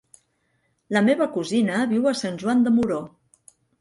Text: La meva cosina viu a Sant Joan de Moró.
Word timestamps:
La 0.97 1.03
meva 1.09 1.27
cosina 1.35 1.81
viu 1.93 2.07
a 2.13 2.17
Sant 2.23 2.41
Joan 2.45 2.65
de 2.69 2.75
Moró. 2.79 2.99